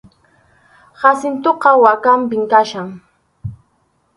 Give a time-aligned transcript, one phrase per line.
[0.99, 2.89] Jacintoqa wankanpim kachkan.